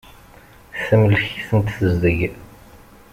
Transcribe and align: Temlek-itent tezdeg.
Temlek-itent 0.85 1.71
tezdeg. 1.77 2.19